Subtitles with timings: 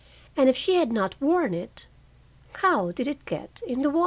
[0.35, 1.85] And if she had not worn it,
[2.53, 3.99] how did it get in the water?